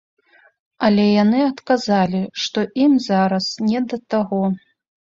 Але 0.87 1.05
яны 1.23 1.39
адказалі, 1.51 2.23
што 2.47 2.59
ім 2.87 2.99
зараз 3.11 3.45
не 3.71 3.87
да 3.93 4.05
таго. 4.17 4.43